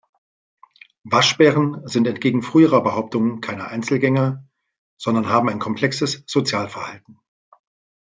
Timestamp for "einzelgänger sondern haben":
3.67-5.47